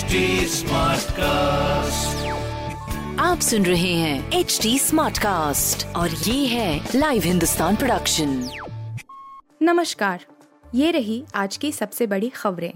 [0.00, 0.06] HD
[1.10, 2.26] cast
[3.20, 8.50] आप सुन रहे हैं एच डी स्मार्ट कास्ट और ये है लाइव हिंदुस्तान प्रोडक्शन
[9.62, 10.24] नमस्कार
[10.74, 12.72] ये रही आज की सबसे बड़ी खबरें।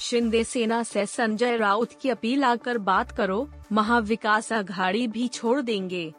[0.00, 6.12] शिंदे सेना से संजय राउत की अपील आकर बात करो महाविकास अघाड़ी भी छोड़ देंगे।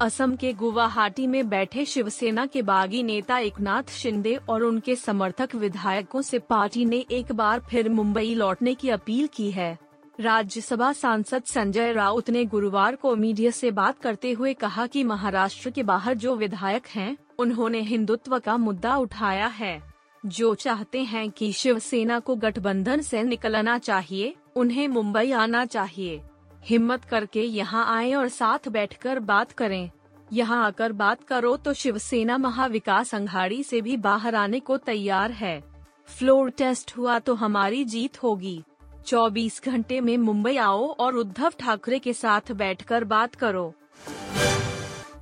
[0.00, 6.22] असम के गुवाहाटी में बैठे शिवसेना के बागी नेता एकनाथ शिंदे और उनके समर्थक विधायकों
[6.22, 9.78] से पार्टी ने एक बार फिर मुंबई लौटने की अपील की है।
[10.20, 15.70] राज्यसभा सांसद संजय राउत ने गुरुवार को मीडिया से बात करते हुए कहा कि महाराष्ट्र
[15.70, 19.82] के बाहर जो विधायक हैं, उन्होंने हिंदुत्व का मुद्दा उठाया है।
[20.26, 26.22] जो चाहते हैं कि शिवसेना को गठबंधन से निकलना चाहिए उन्हें मुंबई आना चाहिए।
[26.64, 29.90] हिम्मत करके यहाँ आए और साथ बैठकर बात करें।
[30.32, 35.62] यहाँ आकर बात करो तो शिवसेना महाविकास अघाड़ी से भी बाहर आने को तैयार है।
[36.08, 38.62] फ्लोर टेस्ट हुआ तो हमारी जीत होगी।
[39.06, 43.72] 24 घंटे में मुंबई आओ और उद्धव ठाकरे के साथ बैठकर बात करो।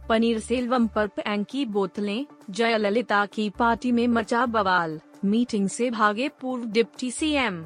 [0.09, 6.29] पनीर सेल्वम पर पैंक की बोतलें, जयललिता की पार्टी में मचा बवाल। मीटिंग से भागे
[6.41, 7.65] पूर्व डिप्टी सीएम।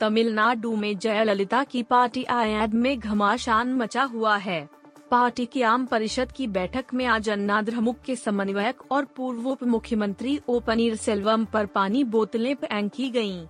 [0.00, 4.68] तमिलनाडु में जयललिता की पार्टी आयाद में घमासान मचा हुआ है।
[5.10, 9.62] पार्टी की आम परिषद की बैठक में आज अन्ना द्रमुक के समन्वयक और पूर्व उप
[9.64, 13.40] मुख्यमंत्री ओ पनीर सेल्वम पर पानी बोतलें फेंकी गई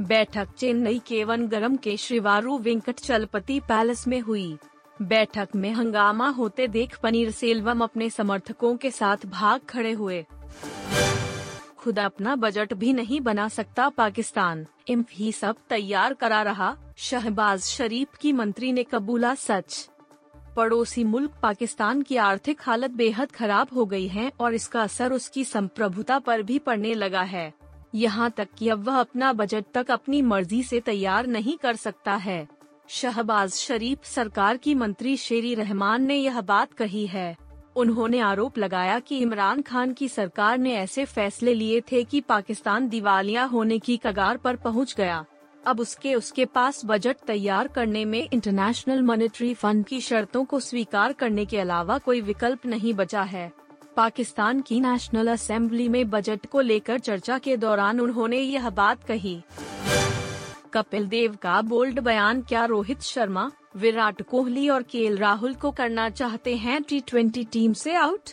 [0.00, 4.56] बैठक चेन्नई के वनगरम के श्रीवारू वेंकट चलपति पैलेस में हुई।
[5.02, 10.24] बैठक में हंगामा होते देख पनीर सेल्वम अपने समर्थकों के साथ भाग खड़े हुए।
[11.88, 17.60] खुद अपना बजट भी नहीं बना सकता पाकिस्तान। एम ही सब तैयार करा रहा, शहबाज
[17.60, 19.88] शरीफ की मंत्री ने कबूला सच।
[20.56, 25.44] पड़ोसी मुल्क पाकिस्तान की आर्थिक हालत बेहद खराब हो गई है और इसका असर उसकी
[25.44, 27.52] संप्रभुता पर भी पड़ने लगा है।
[27.94, 32.14] यहाँ तक कि अब वह अपना बजट तक अपनी मर्ज़ी से तैयार नहीं कर सकता
[32.18, 32.46] है।
[32.88, 37.36] शहबाज शरीफ सरकार की मंत्री शेरी रहमान ने यह बात कही है।
[37.78, 42.88] उन्होंने आरोप लगाया कि इमरान खान की सरकार ने ऐसे फैसले लिए थे कि पाकिस्तान
[42.88, 45.24] दिवालिया होने की कगार पर पहुँच गया।
[45.66, 51.12] अब उसके उसके पास बजट तैयार करने में इंटरनेशनल मॉनेटरी फंड की शर्तों को स्वीकार
[51.12, 53.52] करने के अलावा कोई विकल्प नहीं बचा है।
[53.96, 59.40] पाकिस्तान की नेशनल असेंबली में बजट को लेकर चर्चा के दौरान उन्होंने यह बात कही।
[60.74, 63.50] कपिल देव का बोल्ड बयान, क्या रोहित शर्मा?
[63.78, 67.00] विराट कोहली और के राहुल को करना चाहते हैं टी
[67.44, 68.30] टीम से आउट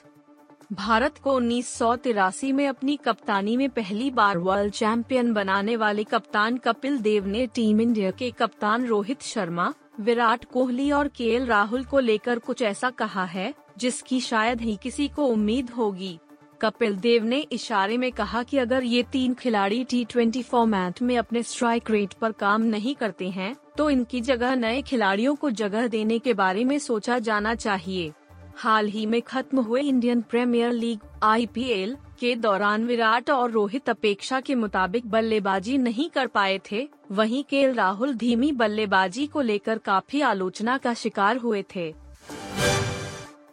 [0.74, 6.04] भारत को उन्नीस सौ तिरासी में अपनी कप्तानी में पहली बार वर्ल्ड चैंपियन बनाने वाले
[6.04, 11.84] कप्तान कपिल देव ने टीम इंडिया के कप्तान रोहित शर्मा, विराट कोहली और के राहुल
[11.84, 16.20] को लेकर कुछ ऐसा कहा है, जिसकी शायद ही किसी को उम्मीद होगी।
[16.62, 21.18] कपिल देव ने इशारे में कहा कि अगर ये तीन खिलाड़ी टी ट्वेंटी फॉर्मेट में
[21.18, 25.88] अपने स्ट्राइक रेट पर काम नहीं करते हैं तो इनकी जगह नए खिलाड़ियों को जगह
[25.88, 28.12] देने के बारे में सोचा जाना चाहिए।
[28.58, 34.40] हाल ही में खत्म हुए इंडियन प्रीमियर लीग, आईपीएल के दौरान विराट और रोहित अपेक्षा
[34.40, 40.22] के मुताबिक बल्लेबाजी नहीं कर पाए थे। वहीं के राहुल धीमी बल्लेबाजी को लेकर काफ़ी
[40.22, 41.94] आलोचना का शिकार हुए थे।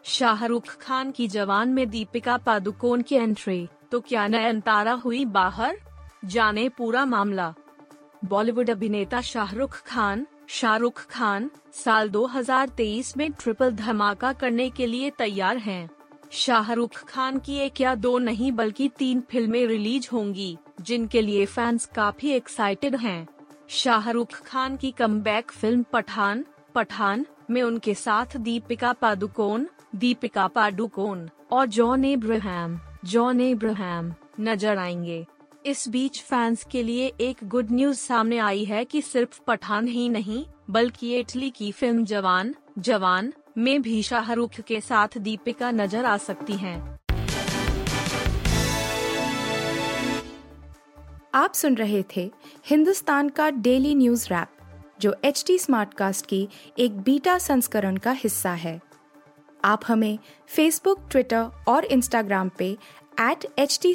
[0.04, 5.76] शाहरुख खान की जवान में दीपिका पादुकोण की एंट्री तो क्या नयनतारा हुई बाहर?
[6.24, 7.52] जाने पूरा मामला।
[8.24, 15.56] बॉलीवुड अभिनेता शाहरुख खान शाहरुख खान साल 2023 में ट्रिपल धमाका करने के लिए तैयार
[15.56, 15.88] हैं।
[16.32, 21.86] शाहरुख खान की एक या दो नहीं बल्कि तीन फ़िल्में रिलीज़ होंगी, जिनके लिए फैंस
[21.86, 23.26] काफ़ी एक्साइटेड हैं।
[23.68, 26.44] शाहरुख खान की कमबैक फ़िल्म पठान
[26.74, 35.24] पठान, में उनके साथ दीपिका पादुकोण दीपिका पादुकोण और जॉन एब्राहम जॉन एब्राहम नज़र आएँगे
[35.66, 40.08] इस बीच फैंस के लिए एक गुड न्यूज़ सामने आई है कि सिर्फ़ पठान ही
[40.08, 46.16] नहीं, बल्कि इटली की फ़िल्म जवान जवान, में भी शाहरुख के साथ दीपिका नज़र आ
[46.16, 46.76] सकती हैं।
[51.34, 52.30] आप सुन रहे थे
[52.66, 54.48] हिंदुस्तान का डेली न्यूज़ रैप
[55.00, 56.48] जो एच टी स्मार्टकास्ट की
[56.78, 58.80] एक बीटा संस्करण का हिस्सा है
[59.64, 62.76] आप हमें फेसबुक ट्विटर और इंस्टाग्राम पे
[63.20, 63.94] एट एच टी